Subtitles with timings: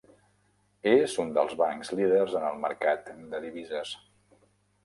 [0.91, 3.93] És un dels bancs líders en el mercat de divises.